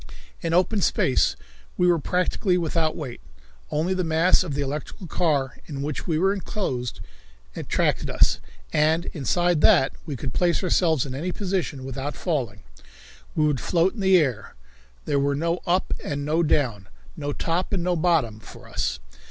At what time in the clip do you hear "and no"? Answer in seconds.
16.03-16.41, 17.71-17.95